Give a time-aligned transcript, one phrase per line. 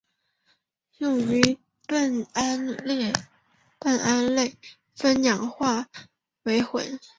[0.97, 2.25] 用于将苯
[3.81, 4.57] 胺类和
[4.95, 5.89] 酚氧化
[6.41, 6.97] 为醌。